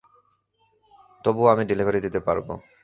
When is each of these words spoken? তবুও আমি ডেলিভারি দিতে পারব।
তবুও 1.25 1.47
আমি 1.47 1.63
ডেলিভারি 1.65 1.99
দিতে 2.01 2.19
পারব। 2.19 2.47